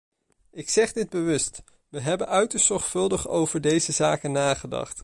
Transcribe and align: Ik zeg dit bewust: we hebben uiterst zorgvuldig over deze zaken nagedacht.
Ik 0.51 0.69
zeg 0.69 0.93
dit 0.93 1.09
bewust: 1.09 1.61
we 1.89 1.99
hebben 1.99 2.27
uiterst 2.27 2.65
zorgvuldig 2.65 3.27
over 3.27 3.61
deze 3.61 3.91
zaken 3.91 4.31
nagedacht. 4.31 4.99